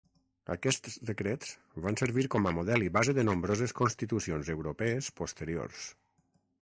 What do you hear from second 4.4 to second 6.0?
europees posteriors.